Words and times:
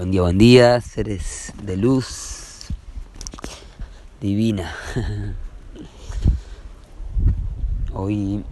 Buen 0.00 0.12
día, 0.12 0.22
buen 0.22 0.38
día, 0.38 0.80
seres 0.80 1.52
de 1.62 1.76
luz 1.76 2.68
divina. 4.18 4.74
Hoy 7.92 8.42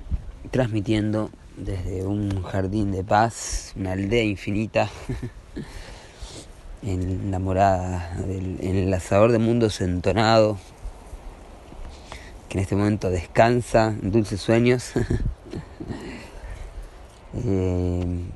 transmitiendo 0.51 1.31
desde 1.57 2.05
un 2.05 2.43
jardín 2.43 2.93
de 2.93 3.03
paz, 3.03 3.73
una 3.77 3.93
aldea 3.93 4.25
infinita, 4.25 4.91
en 6.83 7.31
la 7.31 7.39
morada, 7.39 8.15
del, 8.27 8.59
en 8.61 8.77
el 8.77 8.93
asador 8.93 9.33
de 9.33 9.39
mundos 9.39 9.81
entonado, 9.81 10.59
que 12.51 12.59
en 12.59 12.63
este 12.63 12.77
momento 12.77 13.09
descansa 13.09 13.97
en 14.03 14.13
dulces 14.13 14.43
sueños. 14.43 14.93
eh, 17.33 18.28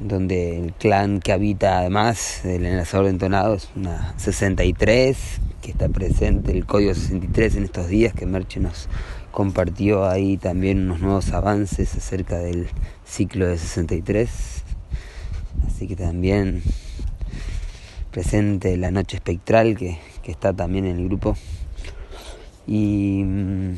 donde 0.00 0.58
el 0.58 0.72
clan 0.74 1.20
que 1.20 1.32
habita 1.32 1.78
además 1.78 2.40
del 2.44 2.66
enlazador 2.66 3.06
de 3.06 3.10
entonado 3.10 3.54
es 3.54 3.68
una 3.74 4.14
63, 4.18 5.16
que 5.60 5.70
está 5.70 5.88
presente 5.88 6.52
el 6.52 6.66
código 6.66 6.94
63 6.94 7.56
en 7.56 7.64
estos 7.64 7.88
días, 7.88 8.14
que 8.14 8.26
Merche 8.26 8.60
nos 8.60 8.88
compartió 9.32 10.08
ahí 10.08 10.36
también 10.36 10.84
unos 10.84 11.00
nuevos 11.00 11.32
avances 11.32 11.94
acerca 11.94 12.38
del 12.38 12.68
ciclo 13.04 13.46
de 13.46 13.58
63. 13.58 14.30
Así 15.66 15.88
que 15.88 15.96
también 15.96 16.62
presente 18.10 18.76
la 18.76 18.90
noche 18.90 19.16
espectral 19.16 19.76
que, 19.76 19.98
que 20.22 20.30
está 20.30 20.52
también 20.52 20.86
en 20.86 20.98
el 20.98 21.04
grupo. 21.04 21.36
Y 22.66 23.22
mm, 23.24 23.76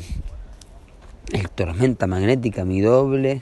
el 1.33 1.49
tormenta 1.49 2.07
magnética, 2.07 2.65
mi 2.65 2.81
doble, 2.81 3.41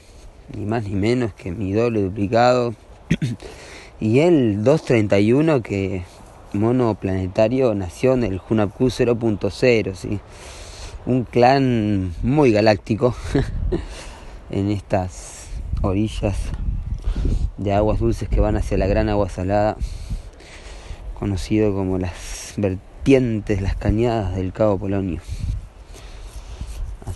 ni 0.55 0.65
más 0.65 0.83
ni 0.83 0.95
menos 0.95 1.33
que 1.33 1.51
mi 1.51 1.73
doble 1.73 2.01
duplicado. 2.01 2.73
y 3.99 4.19
el 4.19 4.63
231 4.63 5.61
que 5.61 6.03
mono 6.53 6.95
planetario 6.95 7.75
nació 7.75 8.13
en 8.13 8.23
el 8.23 8.41
Hunapku 8.49 8.85
0.0, 8.87 9.95
¿sí? 9.95 10.19
un 11.05 11.23
clan 11.23 12.13
muy 12.23 12.51
galáctico 12.51 13.15
en 14.49 14.69
estas 14.69 15.47
orillas 15.81 16.37
de 17.57 17.73
aguas 17.73 17.99
dulces 17.99 18.29
que 18.29 18.39
van 18.39 18.57
hacia 18.57 18.77
la 18.77 18.87
gran 18.87 19.09
agua 19.09 19.29
salada, 19.29 19.77
conocido 21.17 21.73
como 21.73 21.97
las 21.97 22.53
vertientes, 22.57 23.61
las 23.61 23.75
cañadas 23.75 24.35
del 24.35 24.53
Cabo 24.53 24.77
Polonio. 24.77 25.21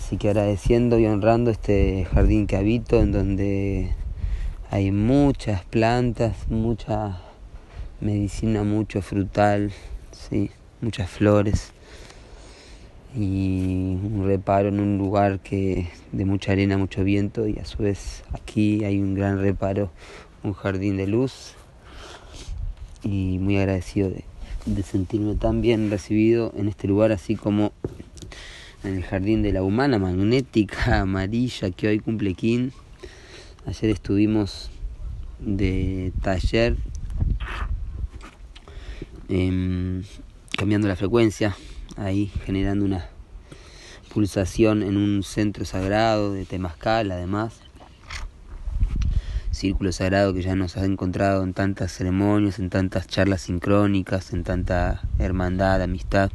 Así 0.04 0.18
que 0.18 0.28
agradeciendo 0.28 0.98
y 0.98 1.06
honrando 1.06 1.50
este 1.50 2.04
jardín 2.04 2.46
que 2.46 2.56
habito, 2.56 3.00
en 3.00 3.10
donde 3.10 3.94
hay 4.70 4.90
muchas 4.90 5.64
plantas, 5.64 6.46
mucha 6.50 7.22
medicina, 8.02 8.64
mucho 8.64 9.00
frutal, 9.00 9.72
¿sí? 10.12 10.50
muchas 10.82 11.08
flores 11.08 11.72
y 13.16 13.96
un 14.02 14.24
reparo 14.26 14.68
en 14.68 14.80
un 14.80 14.98
lugar 14.98 15.40
que 15.40 15.88
de 16.12 16.26
mucha 16.26 16.52
arena, 16.52 16.76
mucho 16.76 17.02
viento 17.02 17.48
y 17.48 17.58
a 17.58 17.64
su 17.64 17.82
vez 17.82 18.24
aquí 18.34 18.84
hay 18.84 19.00
un 19.00 19.14
gran 19.14 19.40
reparo, 19.40 19.90
un 20.42 20.52
jardín 20.52 20.98
de 20.98 21.06
luz 21.06 21.54
y 23.02 23.38
muy 23.38 23.56
agradecido 23.56 24.10
de, 24.10 24.24
de 24.66 24.82
sentirme 24.82 25.34
tan 25.34 25.62
bien 25.62 25.88
recibido 25.88 26.52
en 26.58 26.68
este 26.68 26.88
lugar 26.88 27.10
así 27.10 27.36
como 27.36 27.72
en 28.84 28.96
el 28.96 29.02
jardín 29.02 29.42
de 29.42 29.52
la 29.52 29.62
humana 29.62 29.98
magnética 29.98 31.00
amarilla 31.00 31.70
que 31.70 31.88
hoy 31.88 31.98
cumple 32.00 32.34
King. 32.34 32.70
Ayer 33.66 33.90
estuvimos 33.90 34.70
de 35.38 36.12
taller 36.22 36.76
eh, 39.30 40.02
cambiando 40.56 40.86
la 40.86 40.96
frecuencia, 40.96 41.56
ahí 41.96 42.30
generando 42.44 42.84
una 42.84 43.08
pulsación 44.12 44.82
en 44.82 44.96
un 44.98 45.22
centro 45.22 45.64
sagrado 45.64 46.32
de 46.32 46.44
Temascal, 46.44 47.10
además. 47.10 47.60
Círculo 49.50 49.92
sagrado 49.92 50.34
que 50.34 50.42
ya 50.42 50.56
nos 50.56 50.76
ha 50.76 50.84
encontrado 50.84 51.42
en 51.42 51.54
tantas 51.54 51.92
ceremonias, 51.92 52.58
en 52.58 52.70
tantas 52.70 53.06
charlas 53.06 53.42
sincrónicas, 53.42 54.32
en 54.32 54.44
tanta 54.44 55.02
hermandad, 55.18 55.80
amistad 55.80 56.30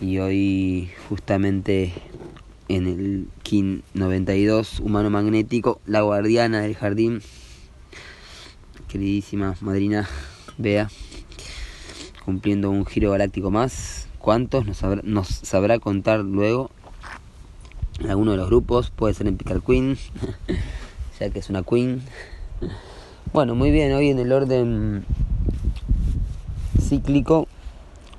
y 0.00 0.18
hoy 0.18 0.90
justamente 1.08 1.92
en 2.68 2.86
el 2.86 3.28
KIN 3.42 3.82
92 3.94 4.80
humano 4.80 5.10
magnético, 5.10 5.80
la 5.86 6.00
guardiana 6.00 6.62
del 6.62 6.74
jardín, 6.74 7.20
queridísima 8.88 9.56
madrina 9.60 10.08
Bea, 10.56 10.88
cumpliendo 12.24 12.70
un 12.70 12.86
giro 12.86 13.10
galáctico 13.10 13.50
más. 13.50 14.08
¿Cuántos? 14.18 14.66
Nos 14.66 14.78
sabrá, 14.78 15.02
nos 15.04 15.28
sabrá 15.28 15.78
contar 15.78 16.20
luego. 16.20 16.70
Alguno 18.08 18.32
de 18.32 18.38
los 18.38 18.48
grupos, 18.48 18.90
puede 18.90 19.14
ser 19.14 19.26
en 19.26 19.36
Picar 19.36 19.60
Queen, 19.60 19.98
ya 21.20 21.30
que 21.30 21.38
es 21.38 21.50
una 21.50 21.62
Queen. 21.62 22.02
Bueno, 23.32 23.54
muy 23.54 23.70
bien, 23.70 23.92
hoy 23.92 24.08
en 24.08 24.18
el 24.18 24.32
orden 24.32 25.04
cíclico 26.80 27.46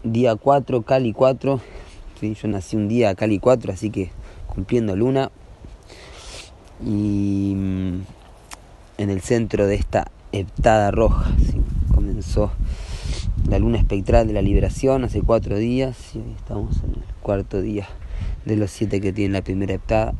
día 0.03 0.35
4, 0.35 0.81
Cali 0.83 1.13
4. 1.13 1.59
¿sí? 2.19 2.33
Yo 2.33 2.47
nací 2.47 2.75
un 2.75 2.87
día 2.87 3.15
Cali 3.15 3.39
4, 3.39 3.73
así 3.73 3.89
que 3.89 4.11
cumpliendo 4.47 4.95
luna. 4.95 5.31
Y 6.83 7.53
mm, 7.55 8.01
en 8.97 9.09
el 9.09 9.21
centro 9.21 9.67
de 9.67 9.75
esta 9.75 10.11
heptada 10.31 10.91
roja 10.91 11.31
comenzó 11.93 12.51
la 13.49 13.59
luna 13.59 13.77
espectral 13.77 14.27
de 14.27 14.33
la 14.33 14.41
liberación 14.41 15.03
hace 15.03 15.21
cuatro 15.21 15.57
días 15.57 16.15
y 16.15 16.19
hoy 16.19 16.35
estamos 16.37 16.77
en 16.83 16.91
el 16.91 17.03
cuarto 17.21 17.61
día 17.61 17.87
de 18.45 18.55
los 18.55 18.71
siete 18.71 19.01
que 19.01 19.11
tiene 19.13 19.33
la 19.33 19.41
primera 19.41 19.73
heptada. 19.73 20.13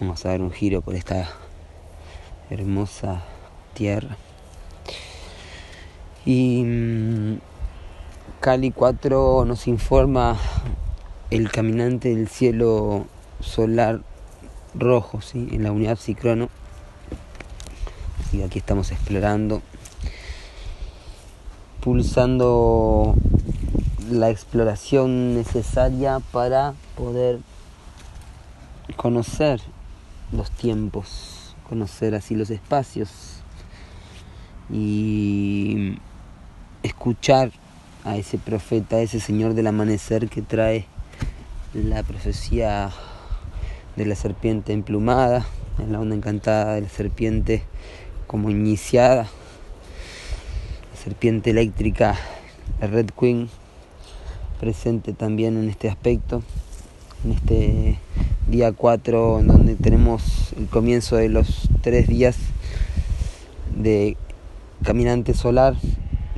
Vamos 0.00 0.24
a 0.26 0.30
dar 0.30 0.42
un 0.42 0.50
giro 0.50 0.82
por 0.82 0.94
esta 0.94 1.28
hermosa 2.50 3.22
tierra. 3.74 4.16
Y 6.24 6.62
mm, 6.62 7.38
Cali 8.40 8.70
4 8.70 9.44
nos 9.44 9.66
informa 9.66 10.36
el 11.30 11.50
caminante 11.50 12.14
del 12.14 12.28
cielo 12.28 13.06
solar 13.40 14.02
rojo, 14.74 15.20
¿sí? 15.20 15.48
en 15.50 15.64
la 15.64 15.72
unidad 15.72 15.96
Cicrono. 15.96 16.48
Que 18.30 18.44
aquí 18.44 18.60
estamos 18.60 18.92
explorando, 18.92 19.62
pulsando 21.80 23.14
la 24.10 24.30
exploración 24.30 25.34
necesaria 25.34 26.20
para 26.32 26.74
poder 26.96 27.40
conocer 28.96 29.60
los 30.30 30.50
tiempos, 30.50 31.56
conocer 31.68 32.14
así 32.14 32.34
los 32.36 32.50
espacios 32.50 33.10
y 34.70 35.98
escuchar 36.82 37.52
a 38.04 38.16
ese 38.16 38.38
profeta, 38.38 38.96
a 38.96 39.00
ese 39.00 39.20
señor 39.20 39.54
del 39.54 39.66
amanecer 39.66 40.28
que 40.28 40.42
trae 40.42 40.86
la 41.74 42.02
profecía 42.02 42.90
de 43.96 44.06
la 44.06 44.14
serpiente 44.14 44.72
emplumada, 44.72 45.46
en 45.78 45.92
la 45.92 46.00
onda 46.00 46.14
encantada 46.14 46.74
de 46.74 46.82
la 46.82 46.88
serpiente 46.88 47.62
como 48.26 48.50
iniciada, 48.50 49.22
la 50.92 51.00
serpiente 51.02 51.50
eléctrica, 51.50 52.16
la 52.80 52.86
Red 52.88 53.10
Queen, 53.18 53.48
presente 54.60 55.12
también 55.12 55.56
en 55.56 55.68
este 55.68 55.88
aspecto, 55.88 56.42
en 57.24 57.32
este 57.32 57.98
día 58.48 58.72
4, 58.72 59.40
en 59.40 59.46
donde 59.46 59.74
tenemos 59.76 60.52
el 60.58 60.66
comienzo 60.66 61.16
de 61.16 61.28
los 61.28 61.68
tres 61.80 62.08
días 62.08 62.36
de 63.76 64.16
caminante 64.82 65.34
solar 65.34 65.76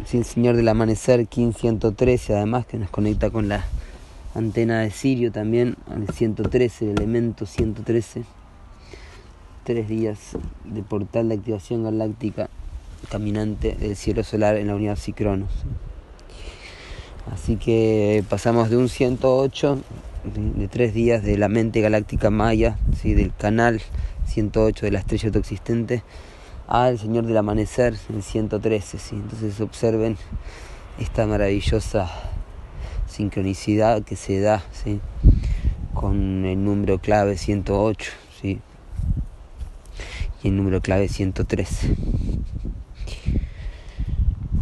sí, 0.07 0.19
el 0.19 0.25
Señor 0.25 0.57
del 0.57 0.69
Amanecer, 0.69 1.27
King 1.27 1.53
113, 1.53 2.35
además 2.35 2.67
que 2.67 2.79
nos 2.79 2.91
conecta 2.91 3.31
con 3.31 3.49
la 3.49 3.65
antena 4.35 4.81
de 4.81 4.91
Sirio 4.91 5.33
también, 5.33 5.77
al 5.91 6.09
113, 6.09 6.91
el 6.91 6.99
elemento 6.99 7.47
113. 7.47 8.25
Tres 9.65 9.89
días 9.89 10.19
de 10.65 10.83
portal 10.83 11.29
de 11.29 11.37
activación 11.37 11.85
galáctica 11.85 12.51
caminante 13.11 13.75
del 13.75 13.97
cielo 13.97 14.23
solar 14.23 14.57
en 14.57 14.67
la 14.67 14.75
unidad 14.75 14.97
Cicronos. 14.97 15.51
Así 17.33 17.57
que 17.57 18.23
pasamos 18.29 18.69
de 18.69 18.77
un 18.77 18.89
108, 18.89 19.81
de, 20.35 20.61
de 20.61 20.69
tres 20.69 20.93
días 20.93 21.23
de 21.23 21.39
la 21.39 21.49
mente 21.49 21.81
galáctica 21.81 22.31
maya, 22.31 22.77
¿sí? 23.01 23.15
del 23.15 23.35
canal 23.35 23.81
108 24.27 24.87
de 24.87 24.93
la 24.93 24.99
estrella 24.99 25.29
autoexistente, 25.29 26.03
al 26.67 26.99
Señor 26.99 27.27
del 27.27 27.37
Amanecer 27.37 27.95
en 28.09 28.23
113. 28.23 28.99
¿sí? 28.99 29.17
Entonces 29.17 29.61
observen 29.61 30.17
esta 30.99 31.27
maravillosa 31.27 32.11
sincronicidad 33.07 34.03
que 34.03 34.17
se 34.17 34.41
da 34.41 34.63
¿sí? 34.73 35.01
con 35.93 36.45
el 36.45 36.65
número 36.65 36.99
clave 36.99 37.37
108 37.37 38.11
¿sí? 38.41 38.61
y 40.43 40.49
el 40.49 40.57
número 40.57 40.81
clave 40.81 41.09
113. 41.09 41.97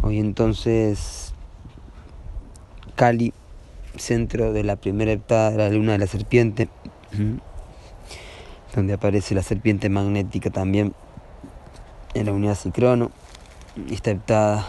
Hoy 0.01 0.19
entonces 0.19 1.33
Cali, 2.95 3.33
centro 3.97 4.53
de 4.53 4.63
la 4.63 4.75
primera 4.75 5.11
heptada 5.11 5.51
de 5.51 5.57
la 5.57 5.69
luna 5.69 5.93
de 5.93 5.97
la 5.99 6.07
serpiente, 6.07 6.69
donde 8.75 8.93
aparece 8.93 9.33
la 9.33 9.43
serpiente 9.43 9.89
magnética 9.89 10.49
también 10.49 10.93
en 12.13 12.25
la 12.25 12.31
unidad 12.31 12.55
Cicrono. 12.55 13.11
Esta 13.89 14.11
heptada 14.11 14.67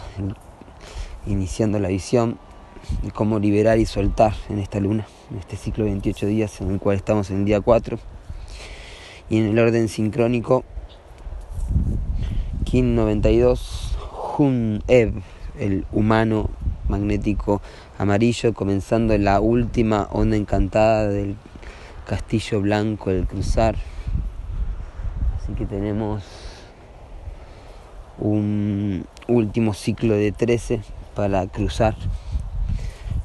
iniciando 1.27 1.79
la 1.79 1.89
visión 1.89 2.37
de 3.03 3.11
cómo 3.11 3.39
liberar 3.39 3.79
y 3.79 3.85
soltar 3.85 4.33
en 4.49 4.59
esta 4.59 4.79
luna, 4.79 5.07
en 5.31 5.37
este 5.37 5.57
ciclo 5.57 5.83
de 5.83 5.91
28 5.91 6.27
días 6.27 6.61
en 6.61 6.71
el 6.71 6.79
cual 6.79 6.97
estamos 6.97 7.29
en 7.31 7.45
día 7.45 7.61
4. 7.61 7.99
Y 9.29 9.37
en 9.37 9.45
el 9.45 9.59
orden 9.59 9.89
sincrónico, 9.89 10.63
Kin 12.63 12.95
92, 12.95 13.97
Hun 14.37 14.83
Ev, 14.87 15.21
el 15.59 15.85
humano 15.91 16.49
magnético 16.87 17.61
amarillo, 17.97 18.53
comenzando 18.53 19.17
la 19.17 19.39
última 19.39 20.07
onda 20.11 20.35
encantada 20.35 21.07
del 21.07 21.35
castillo 22.05 22.61
blanco, 22.61 23.09
el 23.09 23.25
cruzar. 23.25 23.75
Así 25.37 25.53
que 25.53 25.65
tenemos 25.65 26.23
un 28.19 29.05
último 29.27 29.73
ciclo 29.73 30.15
de 30.15 30.31
13 30.31 30.81
para 31.15 31.47
cruzar 31.47 31.95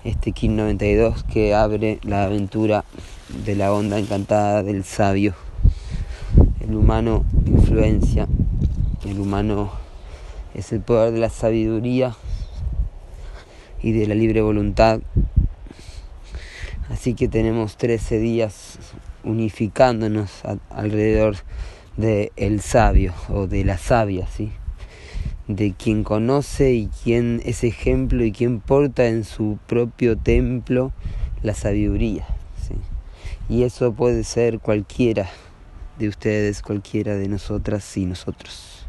este 0.04 0.32
King 0.32 0.56
92 0.56 1.24
que 1.24 1.54
abre 1.54 1.98
la 2.02 2.24
aventura 2.24 2.84
de 3.44 3.54
la 3.54 3.72
onda 3.72 3.98
encantada 3.98 4.62
del 4.62 4.84
sabio. 4.84 5.34
El 6.60 6.74
humano 6.74 7.24
influencia, 7.46 8.26
el 9.04 9.20
humano 9.20 9.70
es 10.54 10.72
el 10.72 10.80
poder 10.80 11.12
de 11.12 11.18
la 11.18 11.30
sabiduría 11.30 12.16
y 13.82 13.92
de 13.92 14.06
la 14.06 14.14
libre 14.14 14.42
voluntad. 14.42 15.00
Así 16.88 17.14
que 17.14 17.28
tenemos 17.28 17.76
13 17.76 18.18
días 18.18 18.78
unificándonos 19.22 20.42
alrededor 20.70 21.36
de 21.96 22.32
el 22.36 22.60
sabio 22.60 23.12
o 23.28 23.46
de 23.46 23.64
la 23.64 23.78
sabia, 23.78 24.26
¿sí? 24.26 24.50
De 25.56 25.72
quien 25.72 26.04
conoce 26.04 26.74
y 26.74 26.86
quien 27.02 27.42
es 27.44 27.64
ejemplo 27.64 28.24
y 28.24 28.30
quien 28.30 28.60
porta 28.60 29.08
en 29.08 29.24
su 29.24 29.58
propio 29.66 30.16
templo 30.16 30.92
la 31.42 31.54
sabiduría. 31.54 32.26
Y 33.48 33.64
eso 33.64 33.92
puede 33.92 34.22
ser 34.22 34.60
cualquiera 34.60 35.28
de 35.98 36.06
ustedes, 36.06 36.62
cualquiera 36.62 37.16
de 37.16 37.26
nosotras 37.26 37.96
y 37.96 38.06
nosotros. 38.06 38.86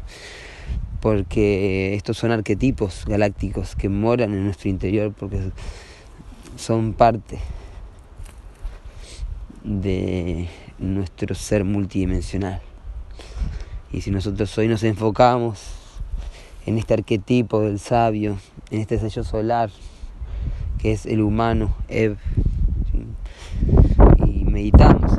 Porque 1.00 1.94
estos 1.94 2.18
son 2.18 2.30
arquetipos 2.30 3.04
galácticos 3.06 3.74
que 3.74 3.88
moran 3.88 4.32
en 4.32 4.44
nuestro 4.44 4.70
interior 4.70 5.12
porque 5.12 5.40
son 6.54 6.92
parte 6.92 7.40
de 9.64 10.48
nuestro 10.78 11.34
ser 11.34 11.64
multidimensional. 11.64 12.60
Y 13.92 14.02
si 14.02 14.12
nosotros 14.12 14.56
hoy 14.58 14.68
nos 14.68 14.84
enfocamos 14.84 15.81
en 16.66 16.78
este 16.78 16.94
arquetipo 16.94 17.60
del 17.60 17.78
sabio, 17.78 18.38
en 18.70 18.80
este 18.80 18.98
sello 18.98 19.24
solar 19.24 19.70
que 20.82 20.90
es 20.90 21.06
el 21.06 21.20
humano, 21.20 21.76
Ev. 21.86 22.16
Y 24.26 24.44
meditamos 24.44 25.12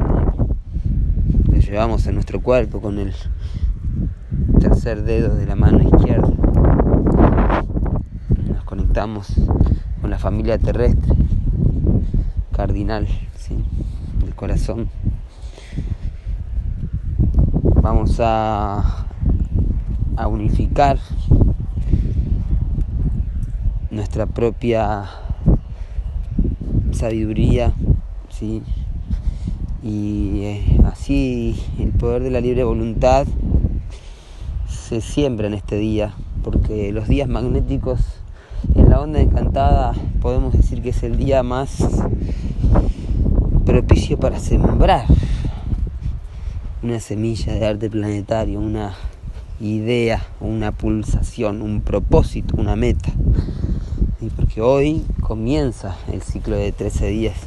Lo 1.50 1.58
llevamos 1.58 2.06
en 2.06 2.16
nuestro 2.16 2.42
cuerpo 2.42 2.82
con 2.82 3.00
el 3.00 3.14
tercer 4.60 5.04
dedo 5.04 5.36
de 5.36 5.46
la 5.46 5.56
mano 5.56 5.82
izquierda. 5.82 6.34
Nos 8.50 8.64
conectamos 8.66 9.28
con 10.02 10.10
la 10.10 10.20
familia 10.20 10.58
terrestre, 10.58 11.16
cardinal, 12.52 13.08
¿sí? 13.38 13.56
del 14.20 14.36
corazón. 14.36 14.90
Vamos 17.82 18.20
a, 18.20 19.08
a 20.16 20.28
unificar 20.28 21.00
nuestra 23.92 24.26
propia 24.26 25.10
sabiduría, 26.92 27.74
¿sí? 28.30 28.62
y 29.84 30.44
eh, 30.44 30.80
así 30.86 31.62
el 31.78 31.92
poder 31.92 32.24
de 32.24 32.32
la 32.32 32.40
libre 32.40 32.64
voluntad 32.64 33.28
se 34.68 35.02
siembra 35.02 35.48
en 35.48 35.54
este 35.54 35.78
día, 35.78 36.14
porque 36.44 36.92
los 36.92 37.08
días 37.08 37.28
magnéticos 37.28 38.00
en 38.76 38.90
la 38.90 39.02
onda 39.02 39.20
encantada 39.20 39.94
podemos 40.22 40.54
decir 40.54 40.82
que 40.82 40.90
es 40.90 41.04
el 41.04 41.18
día 41.18 41.44
más 41.44 41.78
propicio 43.66 44.18
para 44.18 44.40
sembrar 44.40 45.06
una 46.82 47.00
semilla 47.00 47.54
de 47.54 47.66
arte 47.66 47.90
planetario, 47.90 48.60
una 48.60 48.94
idea, 49.68 50.26
una 50.40 50.72
pulsación, 50.72 51.62
un 51.62 51.82
propósito, 51.82 52.56
una 52.58 52.76
meta 52.76 53.12
porque 54.30 54.62
hoy 54.62 55.06
comienza 55.22 55.96
el 56.12 56.22
ciclo 56.22 56.56
de 56.56 56.72
13 56.72 57.08
días 57.08 57.38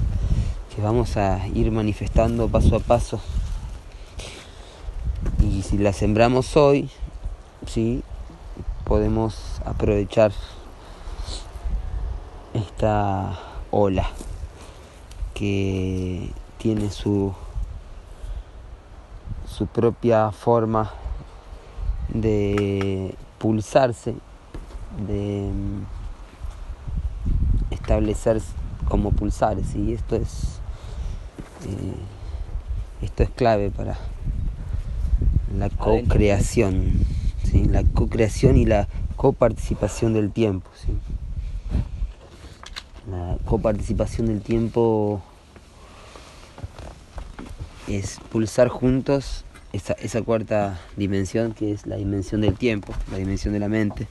que 0.75 0.83
vamos 0.83 1.17
a 1.17 1.47
ir 1.49 1.71
manifestando 1.71 2.49
paso 2.49 2.77
a 2.77 2.81
paso. 2.81 3.21
Y 5.41 5.63
si 5.63 5.79
la 5.79 5.93
sembramos 5.93 6.57
hoy, 6.57 6.91
sí, 7.67 8.03
podemos 8.85 9.61
aprovechar 9.65 10.33
esta 12.53 13.39
ola 13.71 14.09
que 15.35 16.31
tiene 16.59 16.91
su 16.91 17.35
su 19.47 19.67
propia 19.67 20.33
forma 20.33 20.93
de 22.13 23.15
pulsarse, 23.39 24.15
de 25.07 25.51
establecer 27.71 28.41
como 28.89 29.11
pulsares 29.11 29.75
y 29.75 29.93
esto 29.93 30.17
es 30.17 30.61
eh, 31.67 31.95
esto 33.03 33.23
es 33.23 33.31
clave 33.31 33.71
para 33.71 33.97
la 35.57 35.69
co-creación 35.69 36.93
la 37.71 37.83
co-creación 37.85 38.57
y 38.57 38.65
la 38.65 38.89
coparticipación 39.17 40.15
del 40.15 40.31
tiempo 40.31 40.71
la 43.11 43.39
coparticipación 43.45 44.27
del 44.27 44.41
tiempo 44.41 45.23
es 47.89 48.19
pulsar 48.31 48.69
juntos 48.69 49.45
esa, 49.77 50.23
cuarta 50.23 50.81
dimensión 50.97 51.55
que 51.55 51.73
es 51.73 51.87
la 51.87 51.97
dimensión 51.97 52.41
del 52.41 52.55
tiempo 52.57 52.95
la 53.11 53.19
dimensión 53.19 53.53
de 53.55 53.61
la 53.61 53.69
mente 53.69 54.09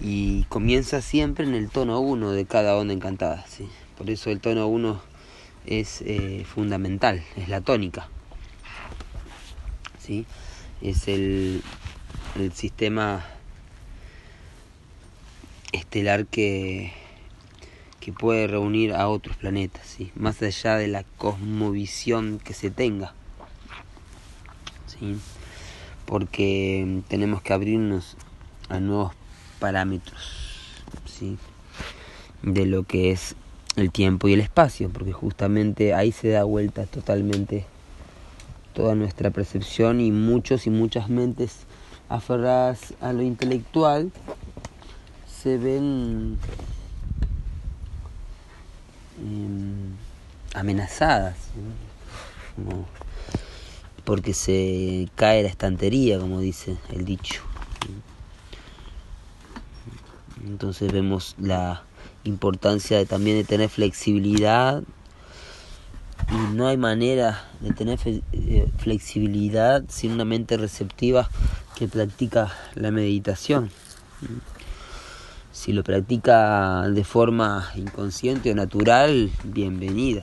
y 0.00 0.44
comienza 0.44 1.02
siempre 1.02 1.44
en 1.44 1.54
el 1.54 1.68
tono 1.68 2.00
1 2.00 2.30
de 2.30 2.44
cada 2.44 2.76
onda 2.76 2.94
encantada. 2.94 3.44
¿sí? 3.48 3.68
Por 3.96 4.10
eso 4.10 4.30
el 4.30 4.40
tono 4.40 4.68
1 4.68 5.02
es 5.66 6.02
eh, 6.02 6.44
fundamental, 6.46 7.22
es 7.36 7.48
la 7.48 7.60
tónica. 7.60 8.08
¿sí? 9.98 10.26
Es 10.80 11.08
el, 11.08 11.62
el 12.38 12.52
sistema 12.52 13.24
estelar 15.72 16.26
que, 16.26 16.92
que 18.06 18.12
puede 18.12 18.46
reunir 18.46 18.92
a 18.94 19.08
otros 19.08 19.36
planetas, 19.36 19.84
¿sí? 19.84 20.12
más 20.14 20.40
allá 20.40 20.76
de 20.76 20.86
la 20.86 21.02
cosmovisión 21.16 22.38
que 22.38 22.54
se 22.54 22.70
tenga. 22.70 23.14
¿sí? 24.86 25.16
Porque 26.04 27.02
tenemos 27.08 27.42
que 27.42 27.52
abrirnos 27.52 28.16
a 28.68 28.78
nuevos 28.78 29.12
parámetros 29.58 30.20
¿sí? 31.04 31.36
de 32.42 32.66
lo 32.66 32.84
que 32.84 33.10
es 33.10 33.34
el 33.74 33.90
tiempo 33.90 34.28
y 34.28 34.34
el 34.34 34.40
espacio, 34.40 34.88
porque 34.88 35.12
justamente 35.12 35.92
ahí 35.92 36.12
se 36.12 36.28
da 36.28 36.44
vuelta 36.44 36.86
totalmente 36.86 37.66
toda 38.72 38.94
nuestra 38.94 39.30
percepción 39.30 40.00
y 40.00 40.12
muchos 40.12 40.68
y 40.68 40.70
muchas 40.70 41.08
mentes 41.08 41.66
aferradas 42.08 42.94
a 43.00 43.12
lo 43.12 43.22
intelectual 43.22 44.12
se 45.26 45.58
ven 45.58 46.38
em, 49.18 49.94
amenazadas, 50.54 51.36
porque 54.04 54.34
se 54.34 55.08
cae 55.14 55.42
la 55.42 55.48
estantería, 55.48 56.18
como 56.18 56.40
dice 56.40 56.76
el 56.92 57.04
dicho. 57.04 57.42
Entonces 60.44 60.92
vemos 60.92 61.34
la 61.38 61.82
importancia 62.24 62.98
de, 62.98 63.06
también 63.06 63.36
de 63.36 63.44
tener 63.44 63.68
flexibilidad 63.68 64.82
y 66.30 66.54
no 66.54 66.66
hay 66.66 66.76
manera 66.76 67.44
de 67.60 67.72
tener 67.72 67.98
eh, 68.06 68.68
flexibilidad 68.78 69.84
sin 69.88 70.12
una 70.12 70.24
mente 70.24 70.56
receptiva 70.56 71.28
que 71.76 71.88
practica 71.88 72.52
la 72.74 72.90
meditación. 72.90 73.70
Si 75.56 75.72
lo 75.72 75.82
practica 75.82 76.82
de 76.90 77.02
forma 77.02 77.70
inconsciente 77.76 78.52
o 78.52 78.54
natural, 78.54 79.30
bienvenida. 79.42 80.20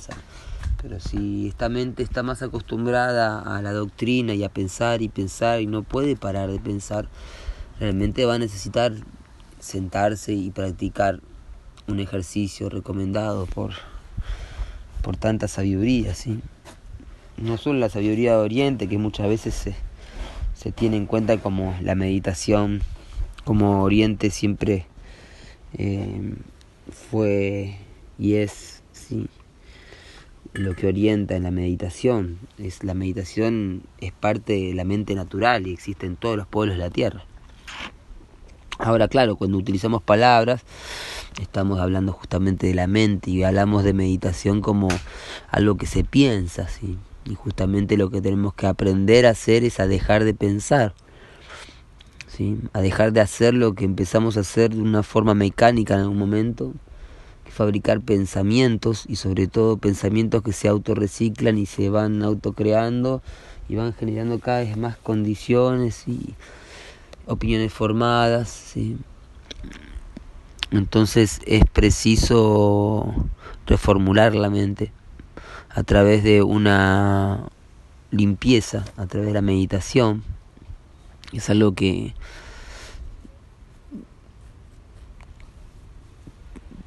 Pero 0.80 1.00
si 1.00 1.48
esta 1.48 1.70
mente 1.70 2.04
está 2.04 2.22
más 2.22 2.44
acostumbrada 2.44 3.40
a 3.42 3.60
la 3.64 3.74
doctrina 3.74 4.36
y 4.36 4.44
a 4.44 4.50
pensar 4.50 5.02
y 5.02 5.10
pensar 5.10 5.60
y 5.60 5.66
no 5.66 5.82
puede 5.82 6.16
parar 6.16 6.52
de 6.52 6.60
pensar, 6.60 7.10
realmente 7.80 8.26
va 8.26 8.36
a 8.36 8.38
necesitar 8.38 8.94
sentarse 9.60 10.34
y 10.34 10.52
practicar 10.52 11.20
un 11.88 12.00
ejercicio 12.00 12.70
recomendado 12.70 13.48
por, 13.48 13.72
por 15.02 15.18
tanta 15.18 15.48
sabiduría, 15.48 16.14
¿sí? 16.14 16.42
No 17.38 17.58
solo 17.58 17.80
la 17.80 17.90
sabiduría 17.90 18.34
de 18.34 18.38
Oriente, 18.38 18.88
que 18.88 19.00
muchas 19.00 19.28
veces 19.28 19.56
se, 19.56 19.76
se 20.54 20.72
tiene 20.72 20.96
en 20.96 21.08
cuenta 21.08 21.40
como 21.40 21.76
la 21.82 21.96
meditación, 21.96 22.84
como 23.44 23.82
Oriente 23.82 24.30
siempre 24.30 24.86
eh, 25.78 26.36
fue 26.92 27.78
y 28.18 28.36
es, 28.36 28.84
¿sí? 28.92 29.28
lo 30.54 30.76
que 30.76 30.88
orienta 30.88 31.36
en 31.36 31.44
la 31.44 31.52
meditación. 31.52 32.40
Es, 32.58 32.84
la 32.84 32.94
meditación 32.94 33.84
es 34.00 34.12
parte 34.12 34.54
de 34.54 34.74
la 34.74 34.84
mente 34.84 35.16
natural 35.16 35.68
y 35.68 35.74
existe 35.74 36.06
en 36.06 36.16
todos 36.16 36.38
los 36.38 36.48
pueblos 36.48 36.78
de 36.78 36.84
la 36.84 36.90
tierra. 36.90 37.26
Ahora, 38.80 39.08
claro, 39.08 39.36
cuando 39.36 39.58
utilizamos 39.58 40.02
palabras, 40.02 40.64
estamos 41.42 41.80
hablando 41.80 42.12
justamente 42.12 42.68
de 42.68 42.74
la 42.74 42.88
mente 42.88 43.32
y 43.32 43.44
hablamos 43.44 43.84
de 43.84 43.94
meditación 43.94 44.62
como 44.62 44.88
algo 45.50 45.78
que 45.78 45.86
se 45.86 46.04
piensa, 46.04 46.68
¿sí? 46.68 46.98
Y 47.26 47.36
justamente 47.36 47.98
lo 47.98 48.10
que 48.10 48.22
tenemos 48.22 48.54
que 48.54 48.68
aprender 48.68 49.26
a 49.26 49.30
hacer 49.30 49.64
es 49.64 49.80
a 49.80 49.88
dejar 49.88 50.24
de 50.24 50.34
pensar, 50.34 50.94
¿sí? 52.36 52.58
A 52.74 52.82
dejar 52.82 53.14
de 53.14 53.22
hacer 53.22 53.54
lo 53.54 53.74
que 53.74 53.86
empezamos 53.86 54.38
a 54.38 54.42
hacer 54.42 54.74
de 54.74 54.82
una 54.82 55.04
forma 55.04 55.34
mecánica 55.34 55.94
en 55.94 56.02
algún 56.02 56.18
momento 56.18 56.74
fabricar 57.54 58.02
pensamientos 58.02 59.06
y 59.08 59.16
sobre 59.16 59.48
todo 59.48 59.78
pensamientos 59.78 60.42
que 60.42 60.54
se 60.54 60.68
autorreciclan 60.68 61.58
y 61.58 61.68
se 61.68 61.90
van 61.90 62.24
autocreando 62.24 63.22
y 63.70 63.76
van 63.76 63.94
generando 63.94 64.40
cada 64.40 64.60
vez 64.60 64.76
más 64.76 64.98
condiciones 64.98 66.08
y 66.08 66.34
opiniones 67.28 67.72
formadas. 67.72 68.50
¿sí? 68.50 68.98
Entonces 70.72 71.40
es 71.46 71.64
preciso 71.72 73.14
reformular 73.68 74.34
la 74.34 74.50
mente 74.50 74.92
a 75.70 75.84
través 75.84 76.24
de 76.24 76.42
una 76.42 77.48
limpieza, 78.10 78.84
a 78.98 79.06
través 79.06 79.28
de 79.28 79.34
la 79.34 79.42
meditación. 79.42 80.24
Es 81.34 81.50
algo 81.50 81.74
que 81.74 82.14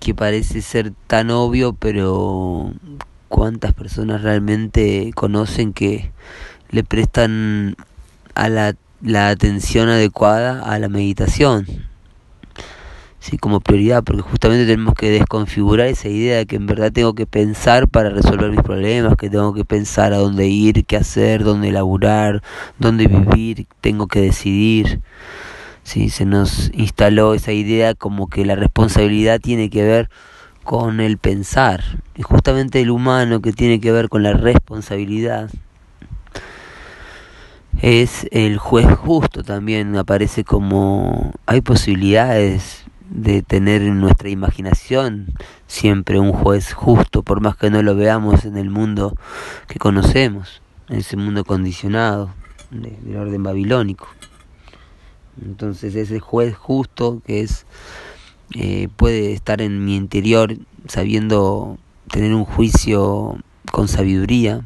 que 0.07 0.15
parece 0.15 0.62
ser 0.62 0.93
tan 1.09 1.31
obvio, 1.31 1.73
pero 1.73 2.73
cuántas 3.29 3.75
personas 3.75 4.23
realmente 4.23 5.11
conocen 5.17 5.73
que 5.73 6.12
le 6.71 6.85
prestan 6.85 7.75
a 8.37 8.49
la, 8.49 8.76
la 9.03 9.31
atención 9.31 9.88
adecuada 9.88 10.62
a 10.62 10.79
la 10.79 10.88
meditación. 10.88 11.67
Sí, 13.26 13.38
como 13.38 13.59
prioridad, 13.59 14.04
porque 14.04 14.23
justamente 14.23 14.66
tenemos 14.66 14.95
que 14.95 15.11
desconfigurar 15.11 15.88
esa 15.88 16.09
idea 16.09 16.37
de 16.37 16.47
que 16.47 16.54
en 16.54 16.66
verdad 16.66 16.92
tengo 16.92 17.16
que 17.16 17.26
pensar 17.26 17.88
para 17.88 18.09
resolver 18.09 18.52
mis 18.52 18.62
problemas, 18.62 19.16
que 19.16 19.28
tengo 19.28 19.52
que 19.52 19.64
pensar 19.64 20.12
a 20.12 20.18
dónde 20.18 20.47
ir, 20.47 20.85
qué 20.85 20.97
hacer, 20.97 21.42
dónde 21.42 21.73
laburar, 21.73 22.45
dónde 22.78 23.09
vivir, 23.09 23.66
tengo 23.80 24.06
que 24.06 24.21
decidir. 24.21 25.00
¿sí? 25.83 26.09
se 26.09 26.25
nos 26.25 26.71
instaló 26.73 27.35
esa 27.35 27.50
idea 27.50 27.95
como 27.95 28.28
que 28.28 28.45
la 28.45 28.54
responsabilidad 28.54 29.40
tiene 29.40 29.71
que 29.71 29.83
ver 29.83 30.09
con 30.62 31.00
el 31.00 31.18
pensar 31.18 31.83
y 32.14 32.23
justamente 32.23 32.80
el 32.80 32.90
humano 32.90 33.42
que 33.42 33.52
tiene 33.52 33.80
que 33.80 33.90
ver 33.90 34.09
con 34.09 34.23
la 34.23 34.35
responsabilidad 34.35 35.50
es 37.83 38.28
el 38.30 38.59
juez 38.59 38.87
justo 38.97 39.42
también 39.42 39.97
aparece 39.97 40.45
como 40.45 41.33
hay 41.47 41.61
posibilidades 41.61 42.86
de 43.11 43.43
tener 43.43 43.83
en 43.83 44.01
nuestra 44.01 44.29
imaginación 44.29 45.27
siempre 45.67 46.19
un 46.19 46.33
juez 46.33 46.73
justo 46.73 47.23
por 47.23 47.41
más 47.41 47.57
que 47.57 47.71
no 47.71 47.83
lo 47.83 47.95
veamos 47.95 48.45
en 48.45 48.57
el 48.57 48.71
mundo 48.71 49.15
que 49.69 49.79
conocemos 49.79 50.61
en 50.89 50.99
ese 50.99 51.17
mundo 51.17 51.45
condicionado 51.45 52.35
del 52.71 53.17
orden 53.17 53.43
babilónico. 53.43 54.09
Entonces 55.45 55.95
ese 55.95 56.21
juez 56.21 56.57
justo 56.57 57.23
que 57.25 57.43
es 57.43 57.67
eh, 58.55 58.89
puede 58.97 59.33
estar 59.33 59.61
en 59.61 59.85
mi 59.85 59.97
interior 59.97 60.57
sabiendo 60.89 61.79
tener 62.11 62.33
un 62.33 62.45
juicio 62.45 63.39
con 63.73 63.89
sabiduría, 63.89 64.63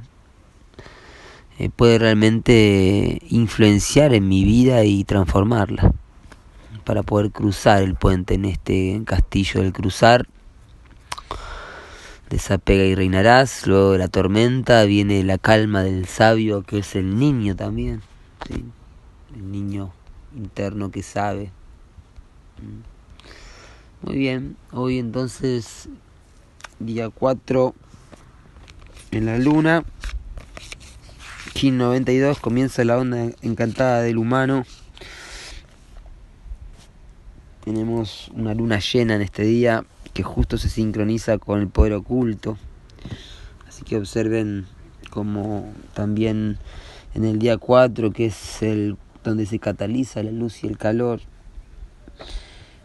eh, 1.59 1.71
puede 1.75 1.99
realmente 1.99 3.21
influenciar 3.29 4.13
en 4.15 4.29
mi 4.29 4.45
vida 4.45 4.85
y 4.85 5.05
transformarla 5.05 5.95
para 6.91 7.05
poder 7.05 7.31
cruzar 7.31 7.85
el 7.85 7.95
puente 7.95 8.35
en 8.35 8.45
este 8.45 9.01
castillo 9.05 9.63
del 9.63 9.73
cruzar. 9.73 10.27
Desapega 12.29 12.83
y 12.83 12.97
reinarás, 12.97 13.65
luego 13.69 13.93
de 13.93 13.99
la 13.99 14.09
tormenta 14.09 14.83
viene 14.87 15.23
la 15.23 15.39
calma 15.39 15.85
del 15.85 16.07
sabio 16.07 16.65
que 16.65 16.79
es 16.79 16.97
el 16.97 17.17
niño 17.17 17.55
también, 17.55 18.03
el 18.49 19.53
niño 19.53 19.93
interno 20.37 20.91
que 20.91 21.05
sabe. 21.05 21.53
Mm. 22.61 24.09
Muy 24.09 24.17
bien, 24.17 24.57
hoy 24.73 24.99
entonces 24.99 25.89
día 26.81 27.09
4 27.09 27.73
en 29.13 29.27
la 29.27 29.39
luna. 29.39 29.85
Kin 31.55 31.79
92 31.79 32.41
comienza 32.41 32.83
la 32.83 32.99
onda 32.99 33.31
encantada 33.43 34.03
del 34.03 34.19
humano. 34.19 34.65
Tenemos 37.65 38.31
una 38.35 38.55
luna 38.55 38.79
llena 38.79 39.17
en 39.17 39.23
este 39.23 39.43
día 39.43 39.85
que 40.15 40.23
justo 40.23 40.57
se 40.57 40.71
sincroniza 40.71 41.39
con 41.39 41.61
el 41.61 41.69
poder 41.69 41.93
oculto. 41.93 42.57
Así 43.69 43.85
que 43.85 43.97
observen 43.97 44.67
como 45.11 45.71
también 45.93 46.59
en 47.15 47.25
el 47.25 47.39
día 47.39 47.59
4, 47.59 48.13
que 48.13 48.27
es 48.27 48.63
el 48.63 48.97
donde 49.23 49.45
se 49.45 49.59
cataliza 49.59 50.23
la 50.23 50.31
luz 50.31 50.65
y 50.65 50.69
el 50.69 50.79
calor, 50.79 51.21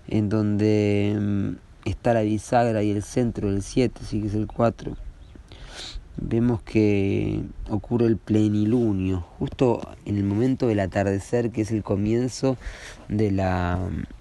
en 0.08 0.28
donde 0.28 1.18
mm, 1.18 1.88
está 1.88 2.14
la 2.14 2.22
bisagra 2.22 2.84
y 2.84 2.92
el 2.92 3.04
centro 3.04 3.52
del 3.52 3.64
7, 3.64 4.02
así 4.04 4.22
que 4.22 4.28
es 4.28 4.36
el 4.36 4.48
4. 4.48 4.98
Vemos 6.18 6.62
que 6.62 7.44
ocurre 7.70 8.08
el 8.08 8.18
plenilunio, 8.18 9.22
justo 9.38 9.82
en 10.06 10.18
el 10.18 10.24
momento 10.24 10.68
del 10.68 10.80
atardecer, 10.80 11.52
que 11.52 11.62
es 11.62 11.72
el 11.72 11.84
comienzo 11.84 12.58
de 13.08 13.32
la 13.32 13.80
mm, 13.90 14.15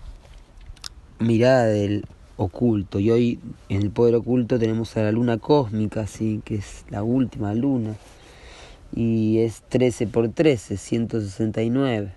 mirada 1.18 1.66
del 1.66 2.04
oculto. 2.37 2.99
Y 2.99 3.11
hoy 3.11 3.38
en 3.68 3.83
el 3.83 3.90
poder 3.90 4.14
oculto 4.16 4.59
tenemos 4.59 4.97
a 4.97 5.02
la 5.02 5.12
luna 5.12 5.38
cósmica, 5.38 6.06
¿sí? 6.06 6.40
que 6.44 6.56
es 6.56 6.85
la 6.90 7.02
última 7.02 7.54
luna 7.54 7.94
y 8.94 9.38
es 9.38 9.62
13 9.68 10.06
por 10.06 10.28
13, 10.28 10.76
169. 10.76 12.12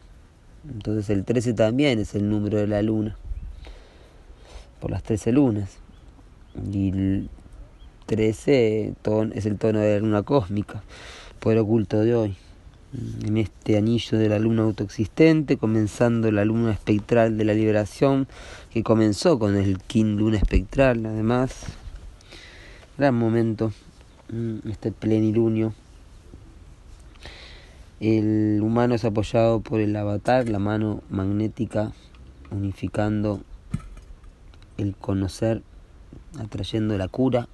Entonces 0.69 1.09
el 1.09 1.23
13 1.23 1.53
también 1.53 1.99
es 1.99 2.13
el 2.15 2.29
número 2.29 2.57
de 2.57 2.67
la 2.67 2.81
luna, 2.81 3.17
por 4.79 4.91
las 4.91 5.03
13 5.03 5.31
lunas. 5.31 5.77
Y 6.71 6.89
el 6.89 7.29
13 8.05 8.93
es 9.33 9.45
el 9.45 9.57
tono 9.57 9.79
de 9.79 9.95
la 9.95 9.99
luna 9.99 10.23
cósmica, 10.23 10.83
poder 11.39 11.59
oculto 11.59 11.99
de 11.99 12.15
hoy. 12.15 12.37
En 12.93 13.35
este 13.37 13.77
anillo 13.77 14.17
de 14.17 14.29
la 14.29 14.39
luna 14.39 14.63
autoexistente, 14.63 15.57
comenzando 15.57 16.31
la 16.31 16.45
luna 16.45 16.71
espectral 16.71 17.37
de 17.37 17.43
la 17.43 17.53
liberación, 17.53 18.27
que 18.71 18.81
comenzó 18.81 19.37
con 19.39 19.57
el 19.57 19.79
King 19.79 20.15
Luna 20.15 20.37
espectral, 20.37 21.05
además. 21.05 21.65
Gran 22.97 23.15
momento, 23.15 23.73
mm, 24.31 24.69
este 24.69 24.93
plenilunio. 24.93 25.73
El 27.99 28.61
humano 28.63 28.95
es 28.95 29.03
apoyado 29.03 29.59
por 29.59 29.81
el 29.81 29.93
avatar, 29.95 30.47
la 30.47 30.59
mano 30.59 31.03
magnética, 31.09 31.91
unificando 32.51 33.41
el 34.77 34.95
conocer, 34.95 35.61
atrayendo 36.39 36.97
la 36.97 37.09
cura. 37.09 37.49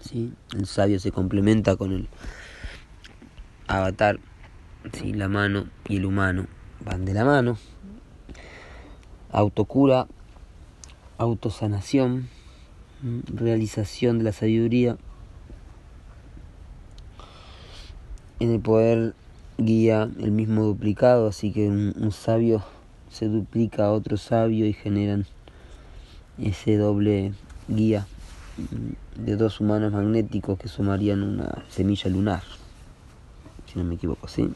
¿sí? 0.00 0.32
El 0.54 0.66
sabio 0.66 1.00
se 1.00 1.10
complementa 1.10 1.74
con 1.76 1.92
el 1.92 2.08
avatar, 3.66 4.20
¿sí? 4.92 5.12
la 5.12 5.28
mano 5.28 5.66
y 5.88 5.96
el 5.96 6.06
humano 6.06 6.46
van 6.84 7.04
de 7.04 7.14
la 7.14 7.24
mano. 7.24 7.58
Autocura, 9.30 10.06
autosanación, 11.18 12.28
realización 13.34 14.18
de 14.18 14.24
la 14.24 14.32
sabiduría 14.32 14.96
en 18.42 18.50
el 18.50 18.60
poder 18.60 19.14
guía 19.56 20.10
el 20.20 20.32
mismo 20.32 20.64
duplicado, 20.64 21.28
así 21.28 21.52
que 21.52 21.68
un, 21.68 22.12
sabio 22.12 22.64
se 23.08 23.28
duplica 23.28 23.86
a 23.86 23.92
otro 23.92 24.16
sabio 24.16 24.66
y 24.66 24.72
generan 24.72 25.26
ese 26.38 26.76
doble 26.76 27.34
guía 27.68 28.06
de 29.16 29.36
dos 29.36 29.60
humanos 29.60 29.92
magnéticos 29.92 30.58
que 30.58 30.68
sumarían 30.68 31.22
una 31.22 31.64
semilla 31.68 32.10
lunar, 32.10 32.42
si 33.72 33.78
no 33.78 33.84
me 33.84 33.94
equivoco, 33.94 34.28
¿sí? 34.28 34.50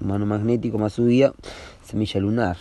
Humano 0.00 0.26
magnético 0.26 0.78
más 0.78 0.94
su 0.94 1.06
guía, 1.06 1.32
semilla 1.84 2.20
lunar. 2.20 2.56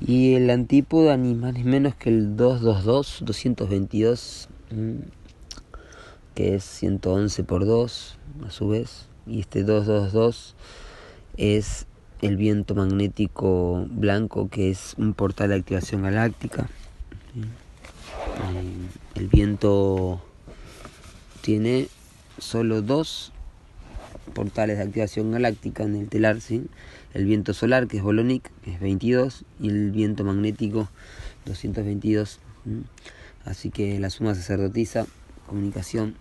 Y 0.00 0.34
el 0.34 0.50
antípoda 0.50 1.16
ni 1.16 1.34
más 1.34 1.54
ni 1.54 1.64
menos 1.64 1.94
que 1.94 2.10
el 2.10 2.36
222, 2.36 3.24
222, 3.24 4.48
que 6.34 6.54
es 6.54 6.64
111 6.64 7.44
por 7.44 7.64
2, 7.64 8.18
a 8.46 8.50
su 8.50 8.68
vez. 8.68 9.08
Y 9.26 9.40
este 9.40 9.64
222 9.64 10.54
es 11.36 11.86
el 12.20 12.36
viento 12.36 12.74
magnético 12.74 13.86
blanco, 13.88 14.48
que 14.48 14.70
es 14.70 14.94
un 14.98 15.14
portal 15.14 15.48
de 15.50 15.56
activación 15.56 16.02
galáctica. 16.02 16.68
El 19.14 19.28
viento 19.28 20.20
tiene 21.40 21.88
solo 22.38 22.82
dos 22.82 23.32
portales 24.34 24.78
de 24.78 24.84
activación 24.84 25.32
galáctica 25.32 25.82
en 25.84 25.96
el 25.96 26.08
telar, 26.08 26.40
¿sí? 26.40 26.66
el 27.14 27.24
viento 27.24 27.54
solar, 27.54 27.86
que 27.86 27.98
es 27.98 28.02
Bolonic, 28.02 28.50
que 28.62 28.74
es 28.74 28.80
22, 28.80 29.44
y 29.60 29.68
el 29.68 29.90
viento 29.90 30.24
magnético, 30.24 30.88
222. 31.46 32.40
Así 33.44 33.70
que 33.70 33.98
la 33.98 34.10
suma 34.10 34.34
sacerdotisa, 34.34 35.06
comunicación, 35.46 36.14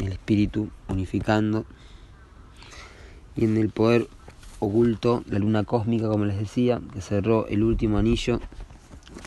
el 0.00 0.12
espíritu 0.12 0.70
unificando, 0.88 1.66
y 3.34 3.44
en 3.44 3.56
el 3.56 3.70
poder 3.70 4.08
oculto, 4.58 5.22
la 5.28 5.38
luna 5.38 5.64
cósmica, 5.64 6.08
como 6.08 6.24
les 6.24 6.38
decía, 6.38 6.80
que 6.92 7.00
cerró 7.00 7.46
el 7.48 7.62
último 7.62 7.98
anillo 7.98 8.40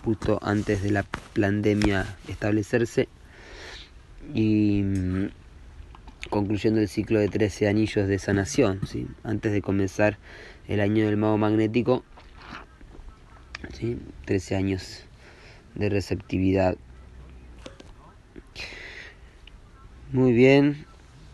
justo 0.03 0.39
antes 0.41 0.81
de 0.81 0.91
la 0.91 1.03
pandemia 1.33 2.17
establecerse 2.27 3.07
y 4.33 4.83
concluyendo 6.29 6.79
el 6.79 6.87
ciclo 6.87 7.19
de 7.19 7.29
13 7.29 7.67
anillos 7.67 8.07
de 8.07 8.19
sanación, 8.19 8.81
¿sí? 8.87 9.07
antes 9.23 9.51
de 9.51 9.61
comenzar 9.61 10.17
el 10.67 10.81
año 10.81 11.05
del 11.05 11.17
mago 11.17 11.37
magnético, 11.37 12.03
¿sí? 13.73 13.97
13 14.25 14.55
años 14.55 15.03
de 15.75 15.89
receptividad. 15.89 16.77
Muy 20.11 20.33
bien, 20.33 20.85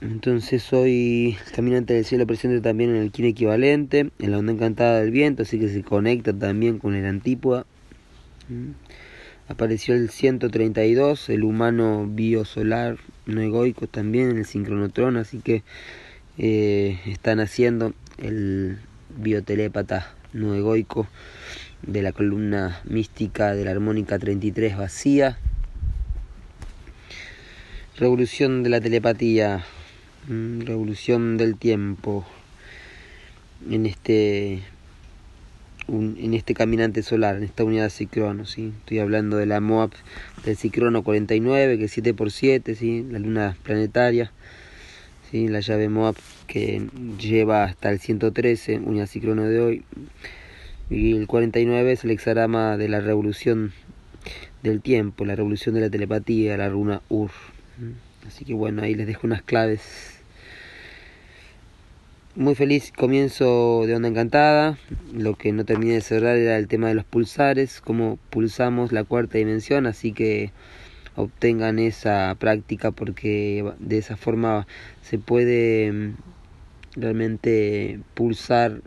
entonces 0.02 0.72
hoy 0.74 1.38
caminante 1.56 1.94
del 1.94 2.06
cielo 2.06 2.28
presente 2.28 2.62
también 2.62 2.92
en 2.92 2.98
el 2.98 3.12
kin 3.12 3.26
equivalente, 3.26 4.12
en 4.20 4.32
la 4.32 4.38
onda 4.38 4.54
encantada 4.54 5.00
del 5.00 5.12
viento, 5.12 5.44
así 5.44 5.60
que 5.60 5.70
se 5.70 5.84
conecta 5.84 6.34
también 6.34 6.80
con 6.80 6.96
el 6.96 7.06
antípoda. 7.06 7.66
Apareció 9.48 9.94
el 9.94 10.10
132, 10.10 11.30
el 11.30 11.44
humano 11.44 12.08
biosolar 12.10 12.98
no 13.28 13.42
egoico 13.42 13.86
también 13.86 14.38
el 14.38 14.46
sincronotrón, 14.46 15.18
así 15.18 15.40
que 15.40 15.62
eh, 16.40 17.00
están 17.06 17.40
haciendo 17.40 17.94
el 18.18 18.80
biotelépata 19.16 20.16
no 20.34 20.56
egoico 20.56 21.08
de 21.84 22.02
la 22.02 22.12
columna 22.12 22.82
mística 22.86 23.54
de 23.54 23.66
la 23.66 23.72
armónica 23.72 24.18
33 24.18 24.78
vacía. 24.78 25.38
Revolución 27.98 28.64
de 28.64 28.70
la 28.70 28.82
telepatía, 28.82 29.64
mm, 30.28 30.62
revolución 30.62 31.38
del 31.38 31.56
tiempo 31.56 32.26
en 33.70 33.86
este 33.86 34.64
en 35.88 36.34
este 36.34 36.54
caminante 36.54 37.04
solar, 37.04 37.38
en 37.38 37.44
esta 37.44 37.64
unidad 37.64 37.86
de 37.86 37.90
Cicrono, 37.90 38.46
¿sí? 38.46 38.74
Estoy 38.80 39.00
hablando 39.00 39.38
de 39.38 39.46
la 39.46 39.60
MOAP 39.60 39.94
del 40.44 40.58
Cicrono 40.58 41.04
49, 41.04 41.78
que 41.78 41.86
es 41.86 41.98
7x7, 41.98 42.76
¿sí? 42.76 43.06
La 43.10 43.20
luna 43.20 43.56
planetaria, 43.64 44.32
¿sí? 45.30 45.48
La 45.48 45.60
llave 45.60 45.90
MOAP 45.90 46.18
que 46.48 46.88
lleva 47.20 47.64
hasta 47.64 47.92
el 47.92 48.00
113, 48.00 48.80
unidad 48.80 49.08
Cicrono 49.08 49.44
de 49.44 49.60
hoy. 49.60 49.84
Y 50.90 51.16
el 51.16 51.28
49 51.28 51.92
es 51.92 52.04
el 52.04 52.12
hexagrama 52.12 52.78
de 52.78 52.90
la 52.90 53.00
revolución 53.00 53.72
del 54.64 54.82
tiempo, 54.82 55.26
la 55.26 55.36
revolución 55.36 55.76
de 55.76 55.82
la 55.82 55.90
telepatía, 55.90 56.58
la 56.58 56.70
runa 56.70 57.02
UR. 57.10 57.32
Así 58.28 58.46
que 58.46 58.54
bueno, 58.54 58.82
ahí 58.82 58.96
les 58.96 59.06
dejo 59.06 59.28
unas 59.28 59.44
claves 59.44 60.15
muy 62.36 62.54
feliz 62.54 62.92
comienzo 62.92 63.84
de 63.88 63.96
Onda 63.96 64.10
Encantada. 64.10 64.78
Lo 65.14 65.36
que 65.36 65.54
no 65.54 65.64
terminé 65.64 65.94
de 65.94 66.02
cerrar 66.02 66.36
era 66.36 66.58
el 66.58 66.68
tema 66.68 66.90
de 66.90 66.94
los 66.94 67.06
pulsares, 67.06 67.80
cómo 67.80 68.20
pulsamos 68.30 68.92
la 68.92 69.06
cuarta 69.06 69.38
dimensión, 69.38 69.86
así 69.86 70.12
que 70.12 70.52
obtengan 71.16 71.80
esa 71.80 72.36
práctica 72.38 72.92
porque 72.92 73.64
de 73.80 73.98
esa 73.98 74.18
forma 74.18 74.68
se 75.02 75.18
puede 75.18 75.92
mm, 75.92 76.16
realmente 76.98 78.02
pulsar 78.16 78.82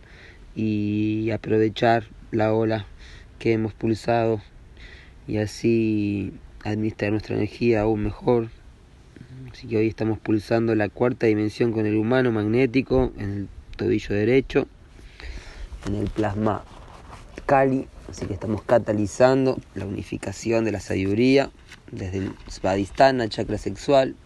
y 0.54 1.30
aprovechar 1.30 2.04
la 2.30 2.52
ola 2.52 2.86
que 3.38 3.52
hemos 3.52 3.72
pulsado 3.72 4.42
y 5.26 5.38
así 5.38 6.34
administrar 6.64 7.12
nuestra 7.12 7.36
energía 7.36 7.82
aún 7.82 8.02
mejor 8.02 8.50
Así 9.52 9.66
que 9.66 9.76
hoy 9.78 9.88
estamos 9.88 10.18
pulsando 10.18 10.74
la 10.74 10.88
cuarta 10.88 11.26
dimensión 11.26 11.72
con 11.72 11.86
el 11.86 11.96
humano 11.96 12.30
magnético 12.32 13.12
en 13.18 13.30
el 13.30 13.48
tobillo 13.76 14.14
derecho, 14.14 14.68
en 15.86 15.94
el 15.96 16.08
plasma 16.08 16.64
Kali. 17.46 17.88
Así 18.08 18.26
que 18.26 18.34
estamos 18.34 18.62
catalizando 18.62 19.58
la 19.74 19.84
unificación 19.84 20.64
de 20.64 20.72
la 20.72 20.80
sabiduría 20.80 21.50
desde 21.92 22.18
el 22.18 22.32
Svadhisthana, 22.48 23.28
chakra 23.28 23.58
sexual, 23.58 24.16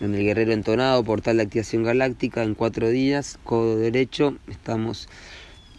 en 0.00 0.14
el 0.14 0.24
guerrero 0.24 0.52
entonado, 0.52 1.04
portal 1.04 1.36
de 1.36 1.44
activación 1.44 1.84
galáctica, 1.84 2.42
en 2.42 2.54
cuatro 2.54 2.88
días, 2.88 3.38
codo 3.44 3.76
derecho, 3.76 4.36
estamos 4.48 5.08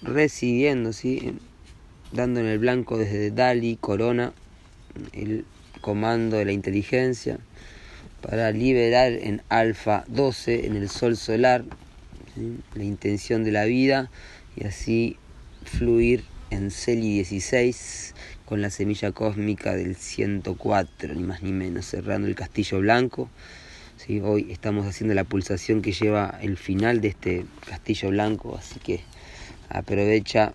recibiendo, 0.04 0.94
¿sí? 0.94 1.34
dando 2.12 2.40
en 2.40 2.46
el 2.46 2.60
blanco 2.60 2.98
desde 2.98 3.32
Dali, 3.32 3.78
Corona, 3.80 4.34
el 5.14 5.46
comando 5.82 6.38
de 6.38 6.46
la 6.46 6.52
inteligencia 6.52 7.40
para 8.22 8.52
liberar 8.52 9.12
en 9.12 9.42
alfa 9.50 10.06
12 10.08 10.68
en 10.68 10.76
el 10.76 10.90
sol 10.90 11.18
solar 11.18 11.66
la 12.76 12.84
intención 12.84 13.44
de 13.44 13.52
la 13.52 13.66
vida 13.66 14.10
y 14.56 14.66
así 14.66 15.18
fluir 15.66 16.24
en 16.50 16.72
Celi 16.72 17.16
16 17.16 18.14
con 18.46 18.62
la 18.62 18.70
semilla 18.70 19.12
cósmica 19.12 19.76
del 19.76 19.96
104 19.96 21.16
ni 21.16 21.24
más 21.24 21.42
ni 21.42 21.52
menos 21.52 21.86
cerrando 21.86 22.28
el 22.28 22.36
castillo 22.36 22.80
blanco 22.80 23.30
¿sí? 23.98 24.22
hoy 24.22 24.48
estamos 24.52 24.86
haciendo 24.86 25.14
la 25.14 25.24
pulsación 25.24 25.82
que 25.82 25.92
lleva 25.92 26.38
el 26.42 26.58
final 26.58 27.02
de 27.02 27.10
este 27.10 27.46
castillo 27.68 28.10
blanco 28.10 28.56
así 28.58 28.80
que 28.80 29.02
aprovecha 29.70 30.54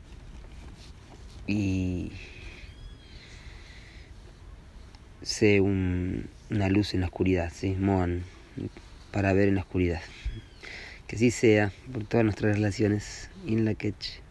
y 1.47 2.13
sé 5.27 5.61
una 5.61 6.69
luz 6.69 6.95
en 6.95 7.01
la 7.01 7.07
oscuridad, 7.07 7.53
¿sí? 7.53 7.75
Moan, 7.79 8.23
para 9.11 9.33
ver 9.33 9.49
en 9.49 9.57
la 9.57 9.63
oscuridad. 9.63 10.01
Que 11.09 11.17
así 11.17 11.33
sea 11.33 11.73
por 11.93 12.05
todas 12.05 12.25
nuestras 12.25 12.55
relaciones. 12.55 13.29
In 13.45 13.65
la 13.65 13.75
quech. 13.75 14.23